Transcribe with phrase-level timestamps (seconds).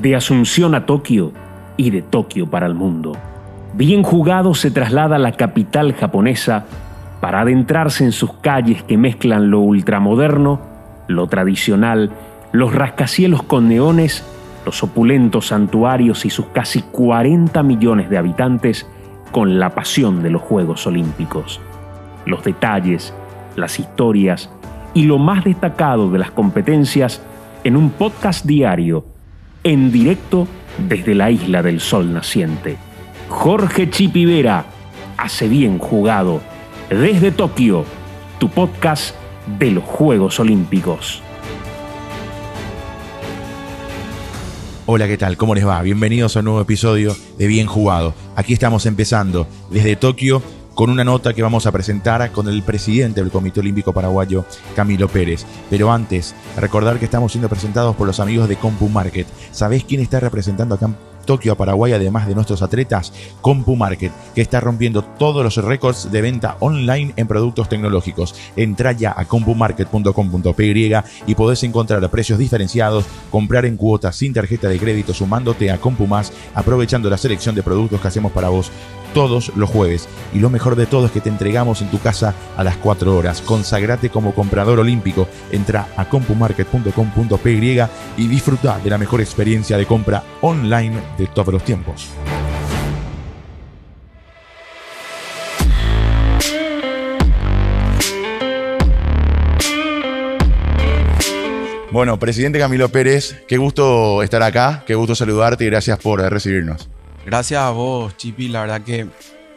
[0.00, 1.32] de Asunción a Tokio
[1.76, 3.12] y de Tokio para el mundo.
[3.74, 6.66] Bien jugado se traslada a la capital japonesa
[7.20, 10.60] para adentrarse en sus calles que mezclan lo ultramoderno,
[11.08, 12.10] lo tradicional,
[12.52, 14.24] los rascacielos con neones,
[14.64, 18.86] los opulentos santuarios y sus casi 40 millones de habitantes
[19.32, 21.60] con la pasión de los Juegos Olímpicos.
[22.26, 23.14] Los detalles,
[23.56, 24.50] las historias
[24.94, 27.22] y lo más destacado de las competencias
[27.64, 29.04] en un podcast diario,
[29.66, 30.46] en directo
[30.78, 32.76] desde la isla del sol naciente.
[33.28, 34.64] Jorge Chipivera,
[35.16, 36.40] hace bien jugado,
[36.88, 37.84] desde Tokio,
[38.38, 39.16] tu podcast
[39.58, 41.20] de los Juegos Olímpicos.
[44.86, 45.36] Hola, ¿qué tal?
[45.36, 45.82] ¿Cómo les va?
[45.82, 48.14] Bienvenidos a un nuevo episodio de Bien Jugado.
[48.36, 50.44] Aquí estamos empezando desde Tokio
[50.76, 54.44] con una nota que vamos a presentar con el presidente del Comité Olímpico Paraguayo,
[54.76, 55.46] Camilo Pérez.
[55.70, 59.26] Pero antes, recordar que estamos siendo presentados por los amigos de Compu Market.
[59.52, 60.90] ¿Sabés quién está representando acá
[61.24, 63.12] Tokio a Paraguay, además de nuestros atletas,
[63.42, 68.34] Compu Market, que está rompiendo todos los récords de venta online en productos tecnológicos.
[68.54, 70.94] Entra ya a compumarket.com.py
[71.26, 76.32] y podés encontrar precios diferenciados, comprar en cuotas sin tarjeta de crédito sumándote a CompuMás,
[76.54, 78.70] aprovechando la selección de productos que hacemos para vos
[79.16, 80.10] todos los jueves.
[80.34, 83.16] Y lo mejor de todo es que te entregamos en tu casa a las 4
[83.16, 83.40] horas.
[83.40, 85.26] Consagrate como comprador olímpico.
[85.50, 87.80] Entra a compumarket.com.py
[88.18, 92.08] y disfruta de la mejor experiencia de compra online de todos los tiempos.
[101.90, 106.90] Bueno, presidente Camilo Pérez, qué gusto estar acá, qué gusto saludarte y gracias por recibirnos.
[107.26, 108.46] Gracias a vos, Chipi.
[108.46, 109.08] La verdad que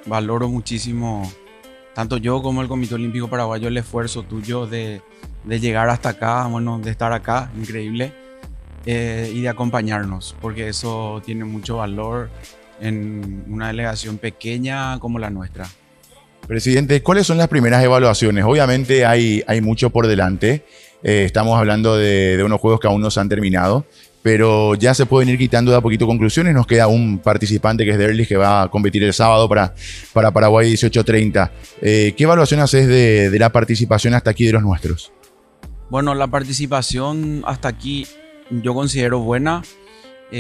[0.08, 1.32] valoro muchísimo,
[1.94, 5.04] tanto yo como el Comité Olímpico Paraguayo, el esfuerzo tuyo de,
[5.48, 8.12] llegar hasta acá, bueno, de estar acá, increíble,
[8.88, 12.32] eh, y de acompañarnos, porque eso tiene mucho valor
[12.82, 15.68] en una delegación pequeña como la nuestra.
[16.48, 18.46] Presidente, ¿cuáles son las primeras evaluaciones?
[18.46, 20.66] Obviamente hay, hay mucho por delante.
[21.04, 23.86] Eh, estamos hablando de, de, unos juegos que aún no se han terminado,
[24.22, 26.54] pero ya se pueden ir quitando de a poquito conclusiones.
[26.54, 29.74] Nos queda un participante que es Derlis que va a competir el sábado para,
[30.14, 31.52] para Paraguay 1830.
[31.82, 35.12] Eh, ¿Qué evaluación haces de, la participación hasta aquí de los nuestros?
[35.90, 38.06] Bueno, la participación hasta aquí
[38.50, 39.64] yo considero buena.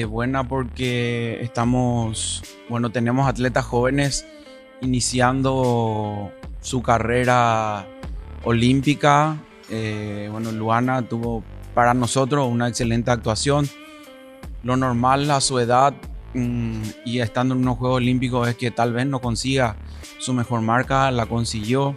[0.08, 4.24] Buena porque estamos, bueno, tenemos atletas jóvenes
[4.82, 7.88] iniciando su carrera
[8.44, 9.38] olímpica.
[9.70, 13.68] Eh, bueno, Luana tuvo para nosotros una excelente actuación.
[14.64, 15.94] Lo normal a su edad
[16.34, 19.78] mm, y estando en unos Juegos Olímpicos es que tal vez no consiga
[20.18, 21.96] su mejor marca, la consiguió.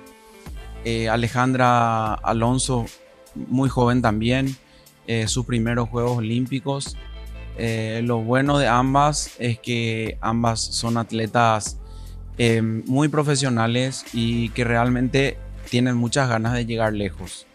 [0.84, 2.86] Eh, Alejandra Alonso,
[3.34, 4.56] muy joven también,
[5.06, 6.96] eh, sus primeros Juegos Olímpicos.
[7.58, 11.78] Eh, lo bueno de ambas es que ambas son atletas
[12.86, 15.38] muy profesionales y que realmente
[15.70, 17.46] tienen muchas ganas de llegar lejos.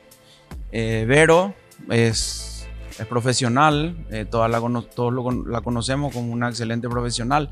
[0.72, 1.56] Vero
[1.90, 2.68] es,
[3.00, 4.60] es profesional, eh, toda la,
[4.94, 7.50] todos la conocemos como una excelente profesional.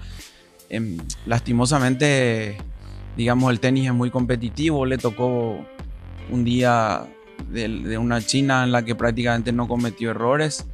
[0.69, 2.57] Em, lastimosamente,
[3.15, 5.59] digamos, el tenis es muy competitivo, le tocó
[6.31, 7.05] un día
[7.49, 10.65] de, una China en la que prácticamente no cometió errores,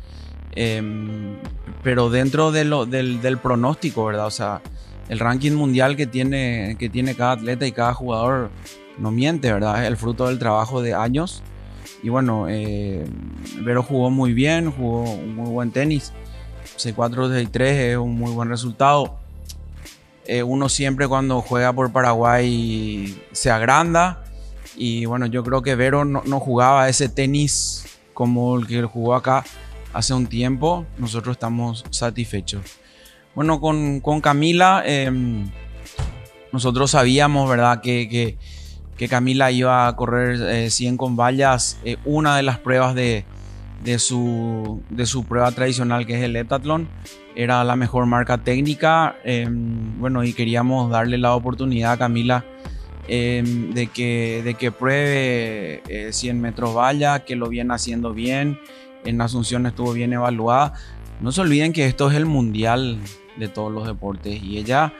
[0.53, 1.35] em,
[1.83, 4.27] pero dentro de lo, del, del, pronóstico, ¿verdad?
[4.27, 4.61] O sea,
[5.09, 8.49] el ranking mundial que tiene, que tiene cada atleta y cada jugador
[8.97, 9.83] no miente, ¿verdad?
[9.83, 11.43] Es el fruto del trabajo de años
[12.03, 13.05] y bueno, eh,
[13.61, 16.11] Vero jugó muy bien, jugó un muy buen tenis.
[16.77, 19.19] C4 3 es un muy buen resultado.
[20.25, 24.23] Eh, uno siempre cuando juega por Paraguay se agranda.
[24.75, 29.43] Y bueno, yo creo que Vero no, jugaba ese tenis como el que jugó acá
[29.93, 30.85] hace un tiempo.
[30.97, 32.63] Nosotros estamos satisfechos.
[33.35, 35.51] Bueno, con, Camila, em,
[36.51, 37.81] nosotros sabíamos, ¿verdad?
[37.81, 38.37] que
[39.07, 43.25] Camila iba a correr 100 eh, con vallas, eh, una de las pruebas de,
[43.97, 44.81] su,
[45.27, 46.87] prueba tradicional que es el heptatlón.
[47.35, 49.15] Era la mejor marca técnica.
[49.23, 52.45] Em, bueno, y queríamos darle la oportunidad a Camila
[53.07, 55.81] em, de, que, que pruebe
[56.11, 58.59] 100 eh, metros valla, que lo viene haciendo bien.
[59.05, 60.73] En Asunción estuvo bien evaluada.
[61.21, 62.99] No se olviden que esto es el mundial
[63.37, 64.93] de todos los deportes y ella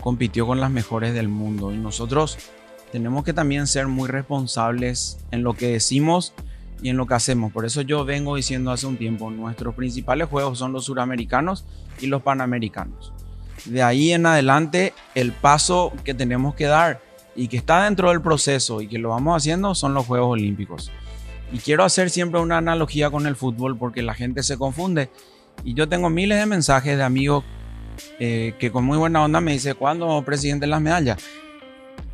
[0.00, 2.38] compitió con las mejores del mundo y nosotros
[2.94, 6.32] tenemos que también ser muy responsables en lo que decimos
[6.80, 7.50] y en lo que hacemos.
[7.50, 11.64] Por eso yo vengo diciendo hace un tiempo, nuestros principales juegos son los suramericanos
[12.00, 13.12] y los panamericanos.
[13.64, 17.00] De ahí en adelante, el paso que tenemos que dar
[17.34, 20.92] y que está dentro del proceso y que lo vamos haciendo son los Juegos Olímpicos.
[21.50, 25.10] Y quiero hacer siempre una analogía con el fútbol porque la gente se confunde
[25.64, 27.42] Y yo tengo miles de mensajes de amigos
[28.20, 31.18] eh, que con muy buena onda me dice, ¿cuándo presidente las medallas?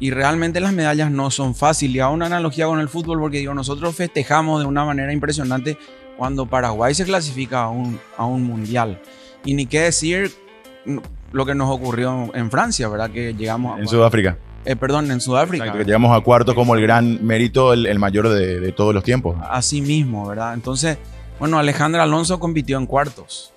[0.01, 1.97] Y realmente las medallas no son fáciles.
[1.97, 5.79] Y hago una analogía con el fútbol porque digo, nosotros festejamos de una manera impresionante
[6.17, 9.01] cuando Paraguay se clasifica a un, a un mundial.
[9.45, 10.33] Y ni qué decir
[11.33, 13.11] lo que nos ocurrió en Francia, ¿verdad?
[13.11, 13.81] Que llegamos a...
[13.81, 14.39] En Sudáfrica.
[14.65, 15.73] Eh, perdón, en Sudáfrica.
[15.73, 19.37] que llegamos a cuarto como el gran mérito, el, mayor de, todos los tiempos.
[19.49, 20.55] Así mismo, ¿verdad?
[20.55, 20.99] Entonces,
[21.39, 23.53] bueno, Alejandra Alonso compitió en cuartos.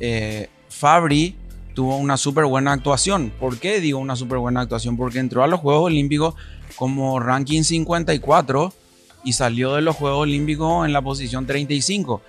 [0.00, 1.36] Eh, Fabri
[1.76, 3.32] tuvo una súper buena actuación.
[3.38, 4.96] ¿Por qué digo una súper buena actuación?
[4.96, 6.34] Porque entró a los Juegos Olímpicos
[6.74, 8.72] como ranking 54
[9.22, 12.20] y salió de los Juegos Olímpicos en la posición 35.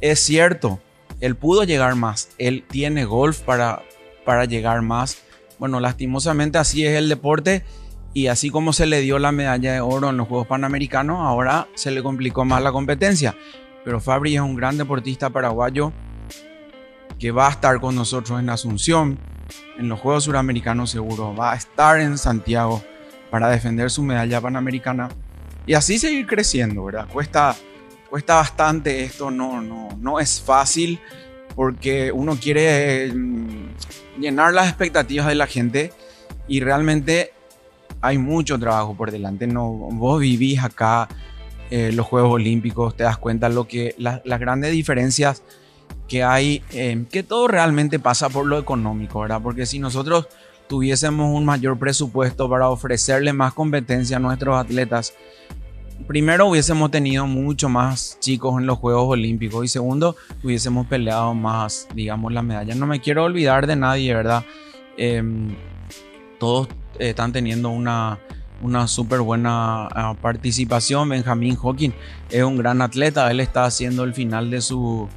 [0.00, 0.80] Es cierto,
[1.20, 2.30] él pudo llegar más.
[2.38, 3.82] Él tiene golf para,
[4.24, 5.18] para llegar más
[5.58, 7.64] bueno, lastimosamente así es el deporte
[8.12, 11.68] y así como se le dio la medalla de oro en los Juegos Panamericanos, ahora
[11.74, 13.34] se le complicó más la competencia.
[13.84, 15.92] Pero Fabri es un gran deportista paraguayo
[17.18, 19.18] que va a estar con nosotros en Asunción,
[19.78, 22.82] en los Juegos Suramericanos seguro, va a estar en Santiago
[23.30, 25.08] para defender su medalla panamericana
[25.66, 27.06] y así seguir creciendo, ¿verdad?
[27.12, 27.56] Cuesta,
[28.08, 31.00] cuesta bastante esto, no, no, no es fácil
[31.54, 33.68] porque uno quiere mm,
[34.18, 35.92] llenar las expectativas de la gente
[36.46, 37.32] y realmente
[38.00, 39.46] hay mucho trabajo por delante.
[39.46, 41.08] No, vos vivís acá
[41.70, 45.42] eh, los Juegos Olímpicos, te das cuenta lo que las grandes diferencias
[46.08, 49.40] que hay, eh, que todo realmente pasa por lo económico, ¿verdad?
[49.42, 50.28] Porque si nosotros
[50.68, 55.14] tuviésemos un mayor presupuesto para ofrecerle más competencia a nuestros atletas,
[56.06, 61.88] primero hubiésemos tenido mucho más chicos en los Juegos Olímpicos y segundo hubiésemos peleado más,
[61.94, 62.74] digamos, la medalla.
[62.74, 64.44] No me quiero olvidar de nadie, ¿verdad?
[64.96, 65.54] Em,
[66.38, 66.68] todos
[66.98, 68.18] están teniendo una,
[68.62, 71.08] una súper buena ah, participación.
[71.08, 71.92] Benjamín Hawking
[72.30, 75.08] es un gran atleta, él está haciendo el final de su,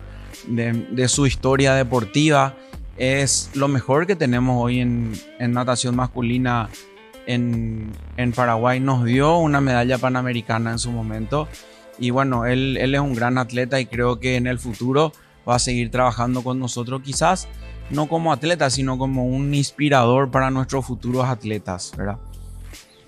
[0.49, 2.55] de, su historia deportiva.
[2.97, 6.69] Es lo mejor que tenemos hoy en, en natación masculina
[7.29, 11.47] en, Paraguay nos dio una medalla panamericana en su momento.
[11.99, 15.13] Y bueno, él, él es un gran atleta y creo que en el futuro
[15.47, 17.47] va a seguir trabajando con nosotros, quizás
[17.89, 22.17] no como atleta, sino como un inspirador para nuestros futuros atletas, ¿verdad?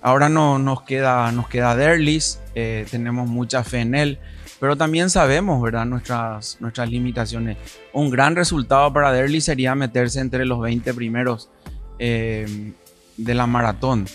[0.00, 4.18] Ahora no, nos queda, nos queda Derlis, eh, tenemos mucha fe en él,
[4.62, 5.84] pero también sabemos, ¿verdad?
[5.86, 7.56] Nuestras, nuestras limitaciones.
[7.92, 11.50] Un gran resultado para Derlis sería meterse entre los 20 primeros
[11.98, 12.72] eh,
[13.16, 14.06] de la maratón.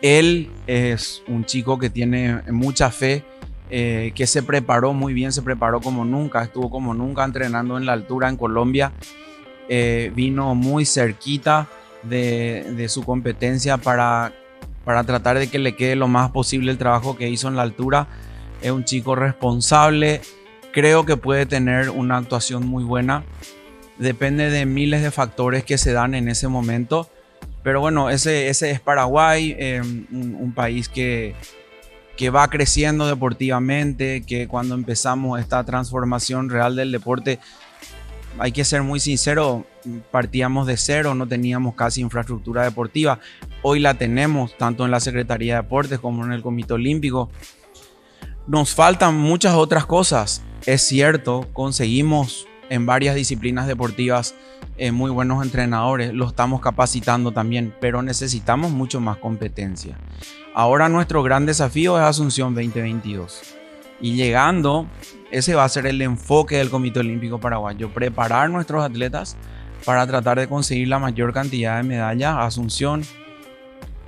[0.00, 3.24] Él es un chico que tiene mucha fe,
[3.70, 7.84] eh, que se preparó muy bien, se preparó como nunca, estuvo como nunca entrenando en
[7.84, 8.92] la altura en Colombia,
[9.68, 11.66] eh, vino muy cerquita
[12.04, 14.32] de, su competencia para,
[14.84, 17.62] para tratar de que le quede lo más posible el trabajo que hizo en la
[17.62, 18.06] altura.
[18.62, 20.20] Es un chico responsable,
[20.72, 23.24] creo que puede tener una actuación muy buena.
[23.98, 27.10] Depende de miles de factores que se dan en ese momento
[27.62, 31.34] pero bueno, ese, es Paraguay, eh, un, país que,
[32.16, 37.38] que va creciendo deportivamente, que cuando empezamos esta transformación real del deporte,
[38.38, 39.66] hay que ser muy sincero,
[40.10, 43.18] partíamos de cero, no teníamos casi infraestructura deportiva.
[43.62, 47.28] Hoy la tenemos, tanto en la Secretaría de Deportes como en el Comité Olímpico.
[48.48, 50.40] Nos faltan muchas otras cosas.
[50.64, 54.34] Es cierto, conseguimos en varias disciplinas deportivas
[54.78, 59.98] eh, muy buenos entrenadores, lo estamos capacitando también, pero necesitamos mucho más competencia.
[60.54, 63.42] Ahora nuestro gran desafío es Asunción 2022.
[64.00, 64.86] Y llegando,
[65.30, 69.36] ese va a ser el enfoque del Comité Olímpico Paraguayo, preparar nuestros atletas
[69.84, 72.36] para tratar de conseguir la mayor cantidad de medallas.
[72.38, 73.02] Asunción,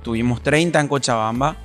[0.01, 1.57] tuvimos 30 en Cochabamba,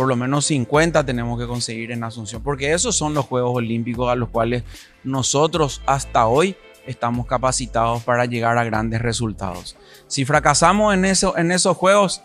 [0.00, 4.10] por lo menos 50 tenemos que conseguir en Asunción, porque esos son los Juegos Olímpicos
[4.10, 4.62] a los cuales
[5.04, 9.76] nosotros hasta hoy estamos capacitados para llegar a grandes resultados.
[10.06, 12.22] Si fracasamos en, eso, en esos Juegos,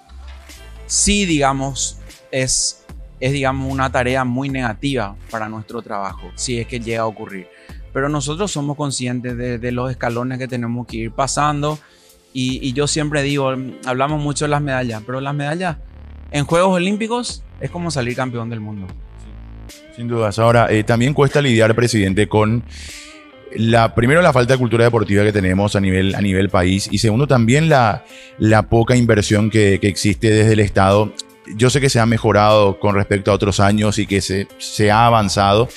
[0.86, 1.98] sí, digamos,
[2.32, 2.86] es,
[3.20, 7.50] es digamos, una tarea muy negativa para nuestro trabajo, si es que llega a ocurrir.
[7.91, 11.77] Pero nosotros somos conscientes de, los escalones que tenemos que ir pasando.
[12.32, 13.53] Y, y yo siempre digo,
[13.86, 15.75] hablamos mucho de las medallas, pero las medallas
[16.32, 18.88] en Juegos Olímpicos es como salir campeón del mundo.
[19.96, 20.39] Sin dudas.
[20.39, 22.63] Ahora, eh, también cuesta lidiar, presidente, con
[23.55, 26.98] la, primero la falta de cultura deportiva que tenemos a nivel, a nivel país y
[26.98, 28.03] segundo también la,
[28.38, 31.13] la poca inversión que, que, existe desde el Estado
[31.55, 34.91] yo sé que se ha mejorado con respecto a otros años y que se, se,
[34.91, 35.67] ha avanzado.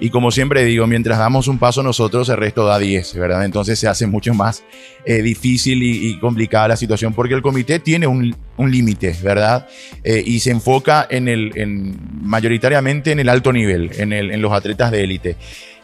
[0.00, 3.44] Y como siempre digo, mientras damos un paso nosotros, el resto da 10, ¿verdad?
[3.44, 4.64] Entonces se hace mucho más
[5.04, 9.66] eh, difícil y, complicada la situación porque el comité tiene un, un límite, ¿verdad?
[10.02, 14.42] Eh, y se enfoca en el, en, mayoritariamente en el alto nivel, en, el, en
[14.42, 15.36] los atletas de élite.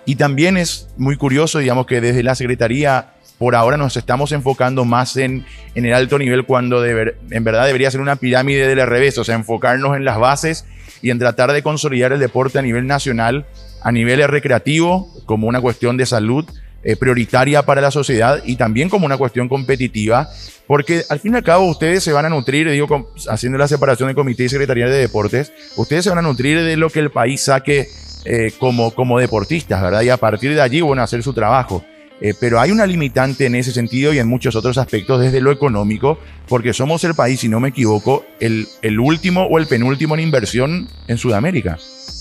[0.06, 4.84] Y también es muy curioso, digamos, que desde la Secretaría por ahora nos estamos enfocando
[4.84, 9.18] más en, en el alto nivel cuando en verdad debería ser una pirámide del revés,
[9.18, 10.64] o sea, enfocarnos en las bases
[11.02, 13.46] y en tratar de consolidar el deporte a nivel nacional,
[13.82, 16.46] a nivel recreativo, como una cuestión de salud
[16.82, 20.28] eh, prioritaria para la sociedad y también como una cuestión competitiva,
[20.66, 24.08] porque al fin y al cabo ustedes se van a nutrir, digo, haciendo la separación
[24.08, 27.10] de comité y secretaría de deportes, ustedes se van a nutrir de lo que el
[27.10, 27.88] país saque
[28.24, 30.02] eh, como, como deportistas, ¿verdad?
[30.02, 31.84] Y a partir de allí, bueno, hacer su trabajo.
[32.21, 35.50] Eh, pero hay una limitante en ese sentido y en muchos otros aspectos desde lo
[35.50, 36.18] económico,
[36.49, 40.21] porque somos el país, si no me equivoco, el, el último o el penúltimo en
[40.21, 41.78] inversión en Sudamérica.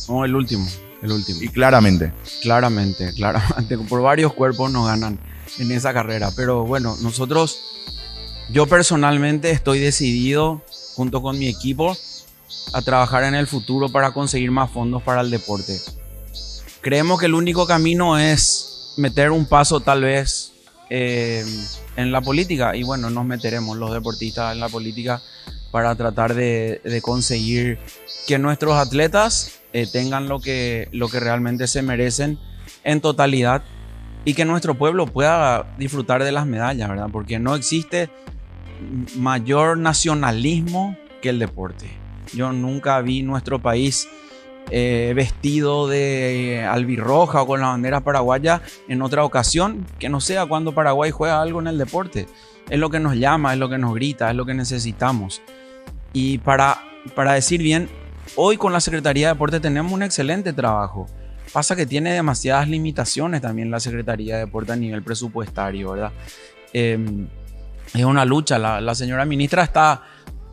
[0.10, 0.68] No, el último,
[1.02, 1.42] el último.
[1.42, 2.12] Y claramente.
[2.42, 3.78] Claramente, claramente.
[3.78, 5.20] Por varios cuerpos nos ganan
[5.60, 6.32] en esa carrera.
[6.36, 7.60] Pero bueno, nosotros,
[8.50, 10.64] yo personalmente estoy decidido,
[10.96, 11.96] junto con mi equipo,
[12.74, 15.80] a trabajar en el futuro para conseguir más fondos para el deporte.
[16.82, 20.54] Creemos que el único camino es meter un paso tal vez
[20.90, 21.44] eh,
[21.96, 25.22] en la política y bueno, nos meteremos los deportistas en la política
[25.72, 27.80] para tratar de, conseguir
[28.28, 32.38] que nuestros atletas eh, tengan lo que, lo que realmente se merecen
[32.84, 33.64] en totalidad
[34.26, 37.10] y que nuestro pueblo pueda disfrutar de las medallas, ¿verdad?
[37.12, 38.10] Porque no existe
[39.16, 41.90] mayor nacionalismo que el deporte.
[42.34, 44.08] Yo nunca vi nuestro país
[44.70, 50.46] eh, vestido de albirroja o con la bandera paraguaya en otra ocasión, que no sea
[50.46, 52.28] cuando Paraguay juega algo en el deporte.
[52.70, 55.42] Es lo que nos llama, es lo que nos grita, es lo que necesitamos.
[56.14, 56.82] Y para,
[57.16, 57.90] para decir bien,
[58.36, 61.08] hoy con la Secretaría de Deporte tenemos un excelente trabajo.
[61.52, 66.12] Pasa que tiene demasiadas limitaciones también la Secretaría de Deporte a nivel presupuestario, ¿verdad?
[66.72, 67.28] Em,
[67.94, 68.58] es una lucha.
[68.58, 70.04] La, señora ministra está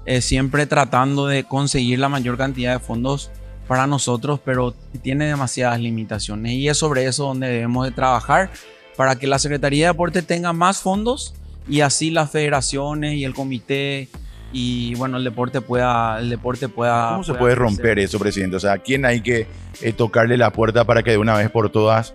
[0.04, 3.30] eh, siempre tratando de conseguir la mayor cantidad de fondos
[3.70, 6.54] para nosotros, pero tiene demasiadas limitaciones.
[6.54, 8.50] Y es sobre eso donde debemos de trabajar
[8.96, 11.34] para que la Secretaría de Deporte tenga más fondos
[11.68, 14.08] y así las federaciones y el comité
[14.52, 17.10] y bueno, el deporte pueda, el deporte pueda.
[17.10, 18.56] ¿Cómo se puede romper eso, presidente?
[18.56, 19.46] O sea, ¿a quién hay que
[19.80, 22.12] eh, tocarle la puerta para que de una vez por todas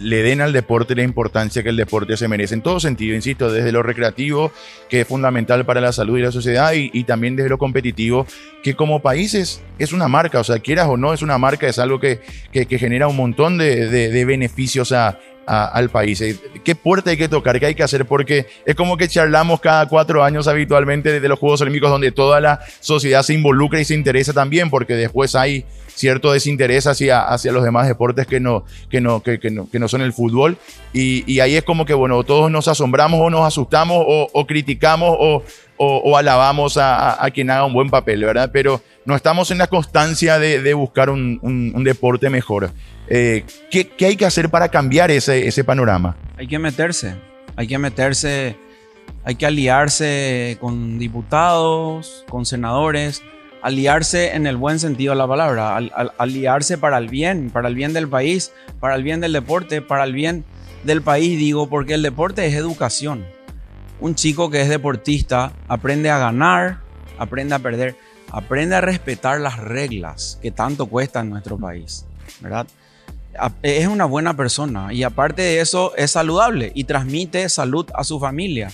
[0.00, 2.54] le den al deporte la importancia que el deporte se merece?
[2.54, 4.50] En todo sentido, insisto, desde lo recreativo,
[4.88, 8.26] que es fundamental para la salud y la sociedad, y, también desde lo competitivo,
[8.62, 11.78] que como países es una marca, o sea, quieras o no, es una marca, es
[11.78, 16.20] algo que, que, genera un montón de, de, de beneficios a al país.
[16.20, 17.58] Eh, ¿Qué puerta hay que tocar?
[17.60, 18.06] ¿Qué hay que hacer?
[18.06, 22.40] Porque es como que charlamos cada cuatro años habitualmente desde los Juegos Olímpicos donde toda
[22.40, 27.52] la sociedad se involucra y se interesa también, porque después hay cierto desinterés hacia, hacia
[27.52, 30.58] los demás deportes que no, que no, que, no, que no son el fútbol.
[30.92, 35.42] Y, ahí es como que, bueno, todos nos asombramos o nos asustamos o, criticamos
[35.76, 38.50] o, alabamos a, quien haga un buen papel, ¿verdad?
[38.52, 42.70] Pero no estamos en la constancia de, buscar un, deporte mejor.
[43.08, 46.16] Eh, ¿qué, ¿qué, hay que hacer para cambiar ese, ese panorama?
[46.36, 47.14] Hay que meterse,
[47.56, 48.56] hay que meterse,
[49.24, 53.22] hay que aliarse con diputados, con senadores,
[53.64, 55.76] aliarse en el buen sentido de la palabra,
[56.18, 60.04] aliarse para el bien, para el bien del país, para el bien del deporte, para
[60.04, 60.44] el bien
[60.84, 63.24] del país, digo, porque el deporte es educación.
[64.00, 66.80] Un chico que es deportista aprende a ganar,
[67.18, 67.96] aprende a perder,
[68.30, 72.04] aprende a respetar las reglas que tanto cuesta en nuestro país,
[72.40, 72.66] ¿verdad?
[73.62, 78.20] Es una buena persona y aparte de eso es saludable y transmite salud a su
[78.20, 78.70] familia,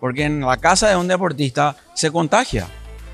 [0.00, 2.66] porque en la casa de un deportista se contagia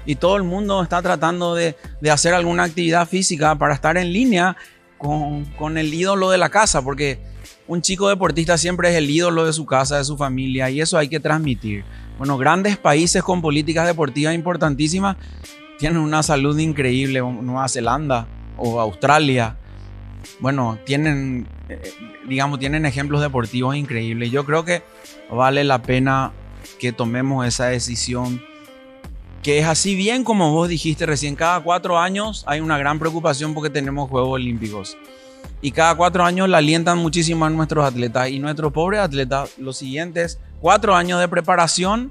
[0.06, 1.76] y todo el mundo está tratando de,
[2.10, 4.56] hacer alguna actividad física para estar en línea
[4.98, 7.18] con, con, el ídolo de la casa, porque
[7.68, 10.98] un chico deportista siempre es el ídolo de su casa, de su familia, y eso
[10.98, 11.84] hay que transmitir.
[12.18, 15.16] Bueno, grandes países con políticas deportivas importantísimas
[15.78, 18.26] tienen una salud increíble, Nueva Zelanda
[18.58, 19.56] o Australia.
[20.40, 21.92] Bueno, tienen, eh,
[22.28, 24.30] digamos, tienen ejemplos deportivos increíbles.
[24.30, 24.82] Yo creo que
[25.30, 26.32] vale la pena
[26.78, 28.42] que tomemos esa decisión
[29.42, 33.54] que es así bien como vos dijiste recién, cada cuatro años hay una gran preocupación
[33.54, 34.98] porque tenemos Juegos Olímpicos.
[35.62, 38.30] Y cada cuatro años la alientan muchísimo a nuestros atletas.
[38.30, 42.10] Y nuestros pobres atletas, los siguientes cuatro años de preparación,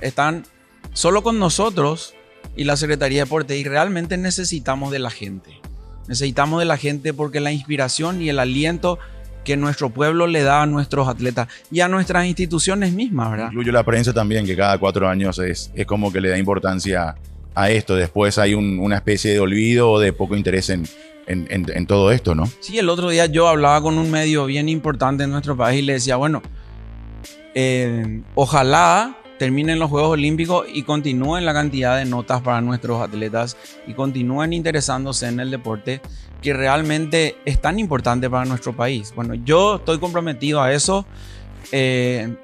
[0.00, 0.44] están
[0.92, 2.14] solo con nosotros
[2.56, 3.56] y la Secretaría de Deporte.
[3.56, 5.60] Y realmente necesitamos de la gente.
[6.08, 8.98] Necesitamos de la gente porque la inspiración y el aliento
[9.44, 13.46] que nuestro pueblo le da a nuestros atletas y a nuestras instituciones mismas, ¿verdad?
[13.46, 17.14] Incluyo la prensa también, que cada cuatro años es, es como que le da importancia
[17.54, 17.96] a esto.
[17.96, 20.84] Después hay una especie de olvido o de poco interés en,
[21.26, 22.50] en, todo esto, ¿no?
[22.60, 25.82] Sí, el otro día yo hablaba con un medio bien importante en nuestro país y
[25.82, 26.42] le decía, bueno,
[27.54, 33.56] eh, ojalá terminen los Juegos Olímpicos y continúen la cantidad de notas para nuestros atletas
[33.86, 36.02] y continúen interesándose en el deporte
[36.42, 39.14] que realmente es tan importante para nuestro país.
[39.16, 41.06] Bueno, yo estoy comprometido a eso.
[41.72, 42.36] Eh,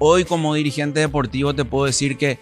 [0.00, 2.40] hoy como dirigente deportivo te puedo decir que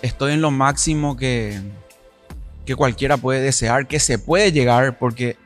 [0.00, 1.60] estoy en lo máximo que,
[2.64, 5.36] que cualquiera puede desear, que se puede llegar, porque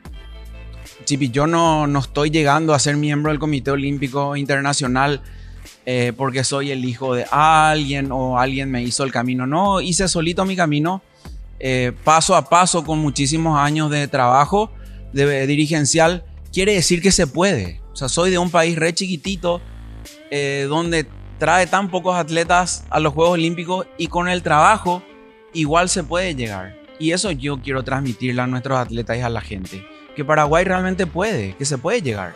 [1.05, 5.23] Chipi, yo no, no estoy llegando a ser miembro del Comité Olímpico Internacional
[5.85, 9.47] eh, porque soy el hijo de alguien o alguien me hizo el camino.
[9.47, 11.01] No, hice solito mi camino,
[11.59, 14.71] eh, paso a paso, con muchísimos años de trabajo
[15.13, 16.23] de, dirigencial.
[16.51, 17.81] Quiere decir que se puede.
[17.93, 19.61] O sea, soy de un país re chiquitito
[20.29, 25.03] eh, donde trae tan pocos atletas a los Juegos Olímpicos y con el trabajo
[25.53, 26.77] igual se puede llegar.
[26.99, 29.83] Y eso yo quiero transmitirle a nuestros atletas y a la gente.
[30.15, 32.35] Que Paraguay realmente puede, que se puede llegar.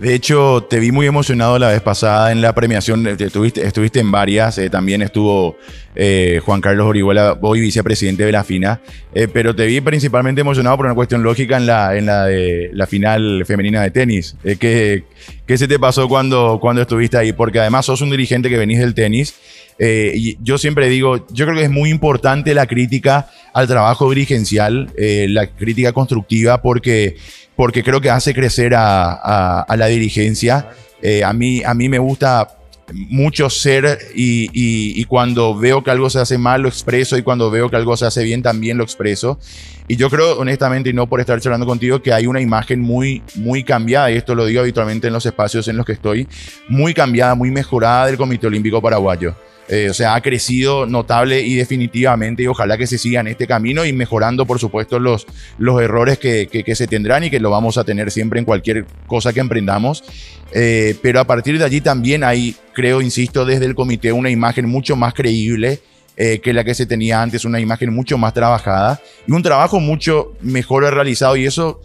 [0.00, 3.06] De hecho, te vi muy emocionado la vez pasada en la premiación.
[3.06, 4.58] Estuviste, estuviste en varias.
[4.58, 5.56] Eh, también estuvo
[5.94, 8.80] eh, Juan Carlos Orihuela, hoy vicepresidente de la FINA.
[9.14, 12.86] Eh, pero te vi principalmente emocionado por una cuestión lógica en la, en la, la
[12.88, 14.36] final femenina de tenis.
[14.58, 15.04] ¿qué,
[15.46, 17.32] ¿Qué se te pasó cuando, cuando estuviste ahí?
[17.32, 19.34] Porque además sos un dirigente que venís del tenis.
[19.78, 24.92] Y yo siempre digo, yo creo que es muy importante la crítica al trabajo dirigencial,
[24.96, 27.16] la crítica constructiva, porque
[27.56, 30.70] porque creo que hace crecer a, la dirigencia.
[31.02, 32.48] Eh, a, mí, a mí me gusta
[32.92, 37.70] mucho ser y, cuando veo que algo se hace mal lo expreso y cuando veo
[37.70, 39.38] que algo se hace bien también lo expreso.
[39.86, 43.22] Y yo creo honestamente, y no por estar charlando contigo, que hay una imagen muy,
[43.36, 46.26] muy cambiada, y esto lo digo habitualmente en los espacios en los que estoy,
[46.68, 49.34] muy cambiada, muy mejorada del Comité Olímpico Paraguayo.
[49.68, 53.46] Eh, o sea, ha crecido notable y definitivamente y ojalá que se siga en este
[53.46, 57.50] camino y mejorando, por supuesto, los, los errores que, que, se tendrán y que lo
[57.50, 60.04] vamos a tener siempre en cualquier cosa que emprendamos.
[60.52, 64.68] Eh, pero a partir de allí también hay, creo, insisto, desde el comité una imagen
[64.68, 65.80] mucho más creíble.
[66.16, 69.80] Eh, que la que se tenía antes, una imagen mucho más trabajada y un trabajo
[69.80, 71.80] mucho mejor realizado y eso,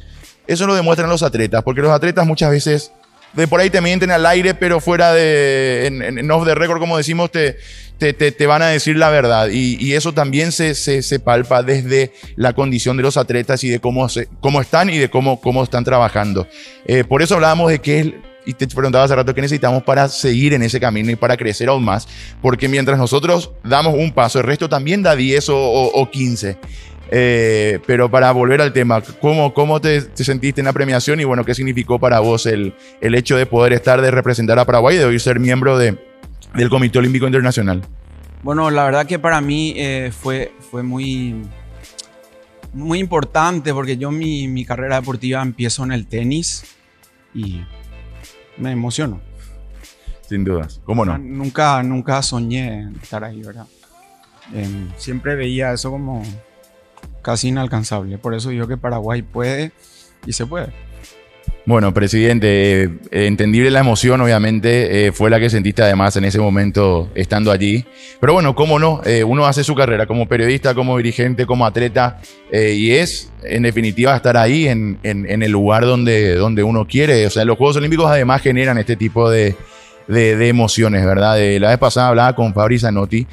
[0.46, 2.92] eso lo demuestran los atletas, porque los atletas muchas veces
[3.34, 6.98] de por ahí te mienten al aire, pero fuera de, en, off the record, como
[6.98, 7.58] decimos, te,
[7.98, 9.50] te, te, van a decir la verdad.
[9.50, 13.70] Y, y eso también se, se, se, palpa desde la condición de los atletas y
[13.70, 16.48] de cómo, se, cómo están y de cómo, cómo están trabajando.
[16.86, 20.54] Eh, por eso hablábamos de que y te preguntaba hace rato qué necesitamos para seguir
[20.54, 22.08] en ese camino y para crecer aún más,
[22.42, 26.58] porque mientras nosotros damos un paso, el resto también da 10 o, o, o 15.
[27.12, 31.44] Eh, pero para volver al tema, ¿cómo, cómo te, sentiste en la premiación y bueno,
[31.44, 35.00] qué significó para vos el, el hecho de poder estar, de representar a Paraguay y
[35.00, 35.98] de hoy ser miembro de,
[36.54, 37.82] del Comité Olímpico Internacional?
[38.44, 41.44] Bueno, la verdad que para mí eh, fue, fue muy,
[42.74, 46.64] muy importante porque yo mi, mi carrera deportiva empiezo en el tenis
[47.34, 47.62] y
[48.58, 49.20] me emociono.
[50.28, 51.18] Sin dudas, ¿cómo no?
[51.18, 53.66] Nunca, nunca soñé estar ahí, ¿verdad?
[54.54, 56.24] Em, siempre veía eso como
[57.30, 58.18] casi inalcanzable.
[58.18, 59.72] Por eso digo que Paraguay puede
[60.26, 60.70] y se puede.
[61.68, 66.40] Bueno, presidente, eh, entendible la emoción, obviamente, eh, fue la que sentiste además en ese
[66.40, 67.86] momento estando allí.
[68.20, 72.20] Pero bueno, cómo no, eh, uno hace su carrera como periodista, como dirigente, como atleta,
[72.52, 77.28] y es, en definitiva, estar ahí en, en, el lugar donde, donde uno quiere.
[77.28, 79.56] O sea, los Juegos Olímpicos además generan este tipo de,
[80.08, 81.36] de, emociones, ¿verdad?
[81.36, 83.28] De, la vez pasada hablaba con Fabri Zanotti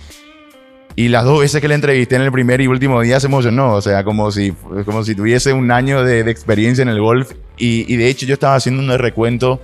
[0.99, 3.75] y las dos veces que le entrevisté en el primer y último día se emocionó,
[3.75, 4.53] o sea, como si,
[4.87, 7.33] como si tuviese un año de, experiencia en el golf.
[7.59, 9.61] Y, y, de hecho yo estaba haciendo un recuento,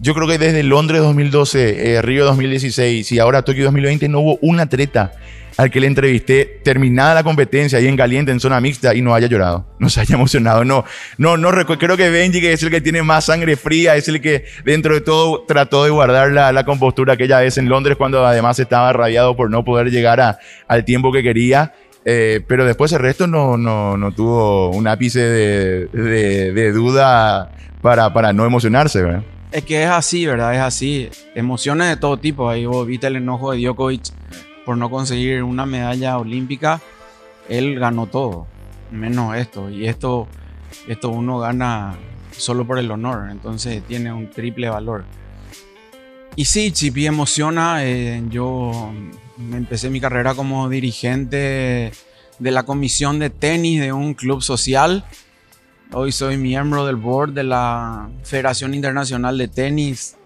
[0.00, 4.38] yo creo que desde Londres 2012, eh, Río 2016 y ahora Tokio 2020 no hubo
[4.42, 5.12] un atleta
[5.56, 9.12] al que le entrevisté terminada la competencia ahí en caliente, en zona mixta, y no
[9.12, 10.64] haya llorado, no se haya emocionado.
[10.64, 10.84] No,
[11.18, 14.20] no, no creo que Benji, que es el que tiene más sangre fría, es el
[14.20, 18.24] que dentro de todo trató de guardar la, la compostura aquella vez en Londres, cuando
[18.24, 21.72] además estaba radiado por no poder llegar a, al tiempo que quería.
[22.04, 27.50] Eh, pero después el resto no, no, no tuvo un ápice de, de, de duda
[27.82, 29.02] para, para no emocionarse.
[29.02, 29.24] ¿verdad?
[29.50, 30.54] Es que es así, ¿verdad?
[30.54, 31.08] Es así.
[31.34, 32.48] Emociones de todo tipo.
[32.48, 34.12] Ahí vos viste el enojo de Djokovic
[34.68, 36.82] por no conseguir una medalla olímpica,
[37.48, 38.46] él ganó todo,
[38.90, 39.70] menos esto.
[39.70, 40.28] Y esto,
[40.86, 41.96] esto uno gana
[42.32, 45.06] solo por el honor, entonces tiene un triple valor.
[46.36, 47.82] Y sí, Chipi emociona.
[47.86, 48.92] Eh, yo
[49.38, 51.90] empecé mi carrera como dirigente
[52.38, 55.02] de la comisión de tenis de un club social.
[55.92, 60.18] Hoy soy miembro del board de la Federación Internacional de Tenis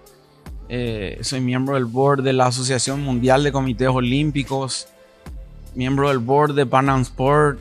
[0.75, 4.89] eh, soy miembro del board de la Asociación Mundial de Comités Olímpicos,
[5.75, 7.59] miembro del board de Pan Am Sport,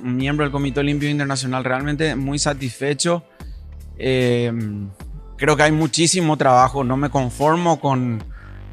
[0.00, 1.64] miembro del Comité Olímpico Internacional.
[1.64, 3.24] Realmente muy satisfecho.
[3.98, 4.52] Eh,
[5.36, 6.84] creo que hay muchísimo trabajo.
[6.84, 8.22] No me conformo con,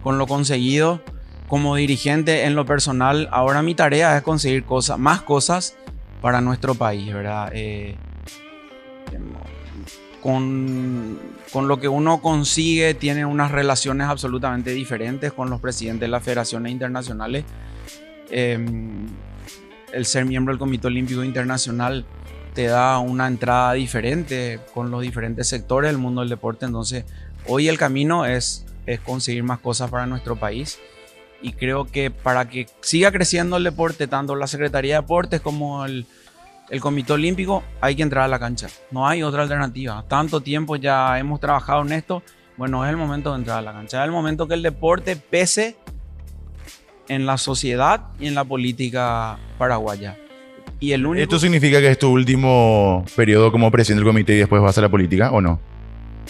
[0.04, 1.02] con lo conseguido.
[1.48, 5.76] Como dirigente en lo personal, ahora mi tarea es conseguir cosas, más cosas
[6.22, 7.50] para nuestro país, ¿verdad?
[7.54, 7.98] Eh,
[10.22, 11.20] con,
[11.52, 16.24] con, lo que uno consigue, tiene unas relaciones absolutamente diferentes con los presidentes de las
[16.24, 17.44] federaciones internacionales.
[18.30, 19.08] Em,
[19.92, 22.06] el ser miembro del Comité Olímpico Internacional
[22.54, 26.66] te da una entrada diferente con los diferentes sectores del mundo del deporte.
[26.66, 27.06] Entonces,
[27.48, 30.80] hoy el camino es, es conseguir más cosas para nuestro país.
[31.42, 35.84] Y creo que para que siga creciendo el deporte, tanto la Secretaría de Deportes como
[35.84, 36.06] el,
[36.70, 38.68] el Comité Olímpico, hay que entrar a la cancha.
[38.92, 40.04] No hay otra alternativa.
[40.08, 42.24] Tanto tiempo ya hemos trabajado en esto.
[42.58, 44.02] Bueno, es el momento de entrar a la cancha.
[44.02, 45.76] Es el momento que el deporte pese
[47.08, 50.18] en la sociedad y en la política paraguaya.
[50.80, 51.24] Y el único...
[51.24, 54.82] ¿Esto significa que es tu último periodo como presidente del comité y después vas a
[54.82, 55.60] la política o no?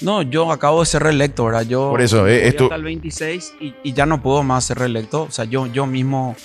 [0.02, 1.64] No, yo acabo de ser reelecto, ¿verdad?
[1.68, 2.66] Yo Por eso, eh, esto...
[2.66, 5.24] hasta el 26 y, y, ya no puedo más ser reelecto.
[5.24, 6.36] O sea, yo, yo mismo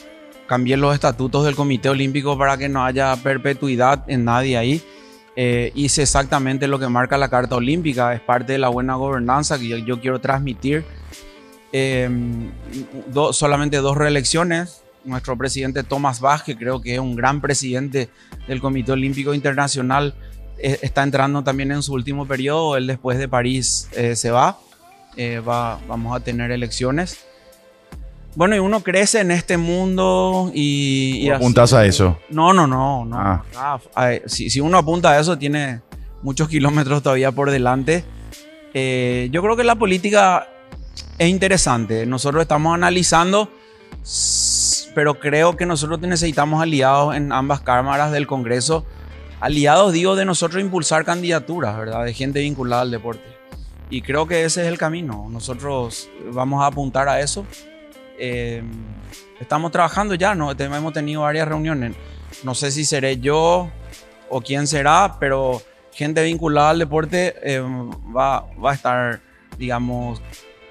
[0.48, 4.82] cambié los estatutos del Comité Olímpico para que no haya perpetuidad en nadie ahí.
[5.36, 9.58] Eh, hice exactamente lo que marca la Carta Olímpica, es parte de la buena gobernanza
[9.58, 10.84] que yo, quiero transmitir.
[11.70, 12.10] Eh,
[13.32, 14.82] solamente dos reelecciones.
[15.04, 18.08] Nuestro presidente Tomás Bach, que creo que es un gran presidente
[18.48, 20.14] del Comité Olímpico Internacional,
[20.58, 22.76] eh, está entrando también en su último periodo.
[22.76, 24.58] Él después de París eh, se va.
[25.46, 25.78] va.
[25.86, 27.27] Vamos a tener elecciones.
[28.34, 31.18] Bueno, y uno crece en este mundo y...
[31.22, 32.18] y ¿Apuntas a eso?
[32.30, 33.04] No, no, no.
[33.04, 33.16] no.
[33.18, 33.44] Ah.
[33.96, 35.80] Ah, si, si, uno apunta a eso, tiene
[36.22, 38.04] muchos kilómetros todavía por delante.
[38.74, 40.48] Eh, yo creo que la política
[41.18, 42.06] es interesante.
[42.06, 43.50] Nosotros estamos analizando,
[44.94, 48.84] pero creo que nosotros necesitamos aliados en ambas cámaras del Congreso.
[49.40, 52.04] Aliados, digo, de nosotros impulsar candidaturas, ¿verdad?
[52.04, 53.24] De gente vinculada al deporte.
[53.90, 55.28] Y creo que ese es el camino.
[55.30, 57.46] Nosotros vamos a apuntar a eso.
[58.18, 58.62] Eh,
[59.40, 60.50] estamos trabajando ya, ¿no?
[60.50, 61.94] hemos tenido varias reuniones.
[62.44, 63.70] No sé si seré yo
[64.28, 69.20] o quién será, pero gente vinculada al deporte eh, va, va a estar,
[69.58, 70.20] digamos,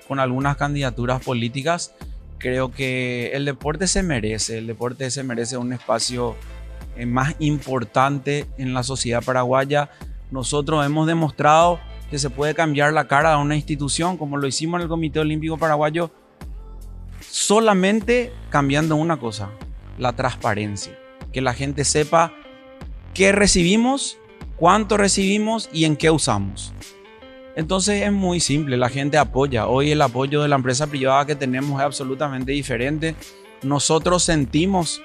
[0.08, 1.94] con algunas candidaturas políticas.
[2.38, 6.36] Creo que el deporte se merece, el deporte se merece un espacio
[6.96, 9.90] eh, más importante en la sociedad paraguaya.
[10.32, 11.80] Nosotros hemos demostrado
[12.10, 15.20] que se puede cambiar la cara de una institución, como lo hicimos en el Comité
[15.20, 16.12] Olímpico Paraguayo,
[17.38, 19.52] solamente cambiando una cosa,
[20.00, 20.98] la transparencia.
[21.32, 22.34] Que la gente sepa
[23.14, 24.18] qué recibimos,
[24.56, 26.74] cuánto recibimos y en qué usamos.
[27.56, 29.68] Entonces es muy simple, la gente apoya.
[29.68, 33.14] Hoy el apoyo de la empresa privada que tenemos es absolutamente diferente.
[33.62, 35.04] Nosotros sentimos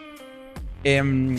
[0.85, 1.37] eh,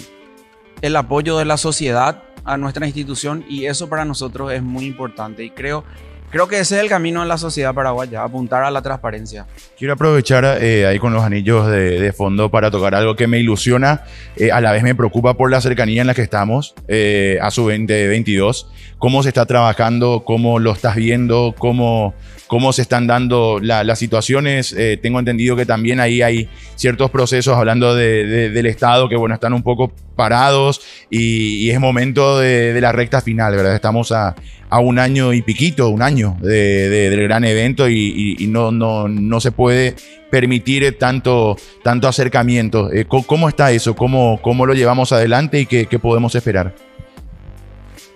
[0.82, 5.44] el apoyo de la sociedad a nuestra institución y eso para nosotros es muy importante
[5.44, 5.86] y creo
[6.34, 9.46] Creo que ese es el camino en la sociedad paraguaya, apuntar a la transparencia.
[9.78, 14.02] Quiero aprovechar eh, ahí con los anillos de, fondo para tocar algo que me ilusiona,
[14.36, 17.52] eh, a la vez me preocupa por la cercanía en la que estamos eh, a
[17.52, 18.68] su 2022.
[18.98, 20.24] ¿Cómo se está trabajando?
[20.26, 21.54] ¿Cómo lo estás viendo?
[21.56, 22.16] ¿Cómo,
[22.48, 24.76] cómo se están dando la, las situaciones?
[25.04, 29.36] tengo entendido que también ahí hay ciertos procesos, hablando de, de, del Estado, que bueno,
[29.36, 33.76] están un poco parados y, y es momento de, la recta final, ¿verdad?
[33.76, 34.36] Estamos a,
[34.70, 39.08] a un año y piquito, un año de, de, del gran evento y, no, no,
[39.08, 39.96] no se puede
[40.32, 42.92] permitir tanto, tanto acercamiento.
[42.92, 43.96] Eh, ¿Cómo está eso?
[43.96, 46.74] ¿Cómo, ¿Cómo lo llevamos adelante y qué, qué podemos esperar?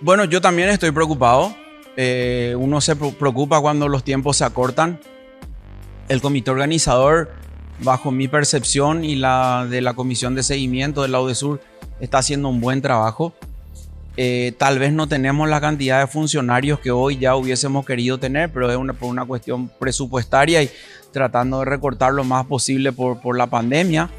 [0.00, 1.54] Bueno, yo también estoy preocupado.
[1.96, 5.00] Eh, uno se preocupa cuando los tiempos se acortan.
[6.08, 7.32] El comité organizador,
[7.80, 11.60] bajo mi percepción y la de la comisión de seguimiento de la UDESUR,
[12.00, 13.34] está haciendo un buen trabajo.
[14.20, 18.52] Eh, tal vez no tenemos la cantidad de funcionarios que hoy ya hubiésemos querido tener,
[18.52, 20.70] pero es una, por una cuestión presupuestaria y
[21.12, 24.10] tratando de recortar lo más posible por, por la pandemia.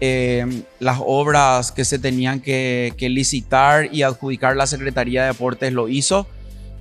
[0.00, 5.88] Eh, las obras que se tenían que, licitar y adjudicar la Secretaría de Deportes lo
[5.88, 6.28] hizo,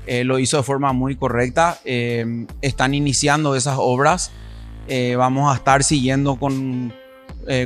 [0.06, 1.80] eh, lo hizo de forma muy correcta.
[2.62, 4.30] Están iniciando esas obras.
[5.18, 6.94] Vamos a estar siguiendo con,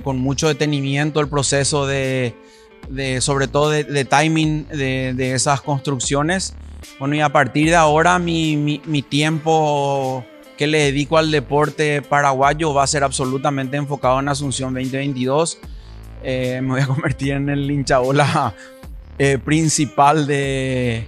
[0.05, 2.33] con mucho detenimiento el proceso de,
[2.87, 6.55] de, sobre todo de, de timing de, de, esas construcciones.
[6.99, 10.25] Bueno, y a partir de ahora mi, mi, mi, tiempo
[10.57, 15.59] que le dedico al deporte paraguayo va a ser absolutamente enfocado en Asunción 2022.
[16.23, 18.53] Eh, me voy a convertir en el hinchabola
[19.17, 21.07] eh, principal de,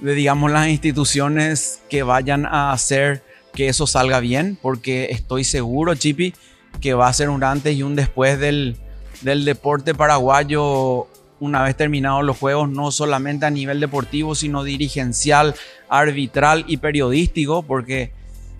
[0.00, 5.94] de, digamos, las instituciones que vayan a hacer que eso salga bien, porque estoy seguro,
[5.94, 6.34] Chipi,
[6.80, 8.76] que va a ser un antes y un después del,
[9.22, 11.06] del deporte paraguayo
[11.40, 15.54] una vez terminados los juegos, no solamente a nivel deportivo, sino dirigencial,
[15.88, 18.12] arbitral y periodístico, porque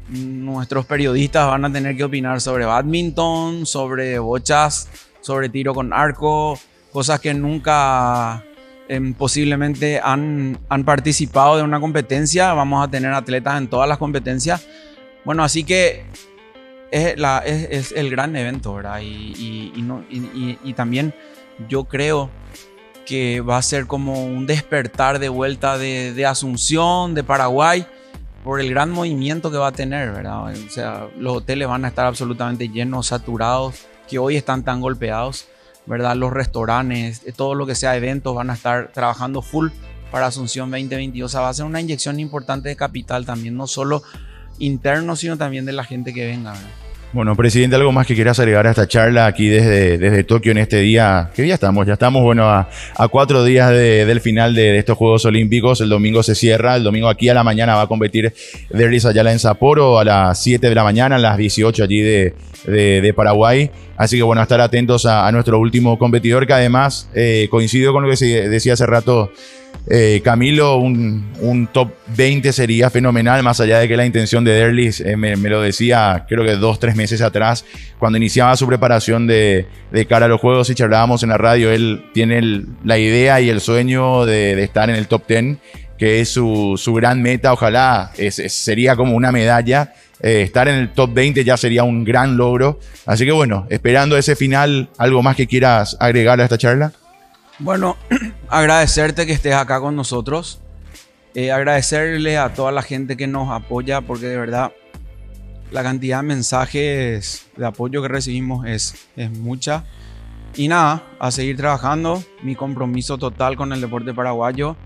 [0.08, 4.88] nuestros periodistas van a tener que opinar sobre badminton, sobre bochas,
[5.20, 6.58] sobre tiro con arco,
[6.90, 8.44] cosas que nunca
[8.88, 12.52] em, posiblemente han, han participado de una competencia.
[12.54, 14.66] Vamos a tener atletas en todas las competencias.
[15.24, 16.04] Bueno, así que
[16.90, 19.00] es, la, es, el gran evento, ¿verdad?
[19.02, 19.72] Y,
[20.64, 21.14] y, también
[21.68, 22.30] yo creo
[23.06, 27.86] que va a ser como un despertar de vuelta de, de Asunción, de Paraguay
[28.44, 30.52] por el gran movimiento que va a tener, ¿verdad?
[30.52, 35.46] O sea, los hoteles van a estar absolutamente llenos, saturados, que hoy están tan golpeados,
[35.86, 36.16] ¿verdad?
[36.16, 39.68] Los restaurantes, eh, todo lo que sea eventos van a estar trabajando full
[40.10, 41.30] para Asunción 2022.
[41.30, 44.02] O sea, va a ser una inyección importante de capital también, no solo
[44.60, 46.54] interno, sino también de la gente que venga.
[47.12, 50.58] Bueno, presidente, ¿algo más que quieras agregar a esta charla aquí desde, desde Tokio en
[50.58, 51.30] este día?
[51.34, 51.84] ¿Qué día estamos?
[51.84, 52.68] Ya estamos, bueno, a,
[53.10, 55.80] cuatro días del final de, estos Juegos Olímpicos.
[55.80, 56.76] El domingo se cierra.
[56.76, 58.32] El domingo aquí a la mañana va a competir
[58.70, 63.12] Derlis Ayala en Sapporo a las 7 de la mañana, a las 18 allí de,
[63.16, 63.72] Paraguay.
[63.96, 68.14] Así que, bueno, estar atentos a, nuestro último competidor, que además eh, coincido con lo
[68.14, 69.32] que decía hace rato
[69.92, 75.00] eh, Camilo, un, top 20 sería fenomenal, más allá de que la intención de Derlis
[75.00, 77.64] eh, me, lo decía, creo que dos, tres meses atrás,
[77.98, 79.66] cuando iniciaba su preparación de,
[80.08, 83.60] cara a los juegos y charlábamos en la radio, él tiene la idea y el
[83.60, 85.56] sueño de, estar en el top 10,
[85.98, 89.92] que es su, gran meta, ojalá sería como una medalla.
[90.22, 92.78] Eh, estar en el top 20 ya sería un gran logro.
[93.06, 96.92] Así que bueno, esperando ese final, ¿algo más que quieras agregar a esta charla?
[97.58, 97.96] Bueno,
[98.50, 100.60] agradecerte que estés acá con nosotros.
[101.34, 104.72] Eh, agradecerle a toda la gente que nos apoya, porque de verdad
[105.70, 109.84] la cantidad de mensajes de apoyo que recibimos es, es mucha.
[110.56, 112.22] Y nada, a seguir trabajando.
[112.42, 114.76] Mi compromiso total con el deporte paraguayo,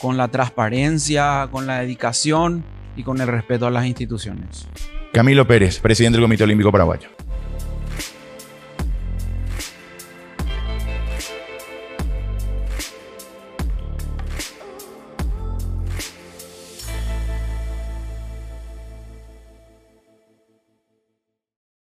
[0.00, 2.64] con la transparencia, con la dedicación
[2.96, 4.66] y con el respeto a las instituciones.
[5.12, 7.10] Camilo Pérez, presidente del Comité Olímpico Paraguayo.